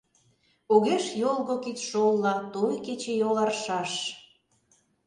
[0.73, 3.91] Огеш йолго кидшолла Той кечыйол аршаш.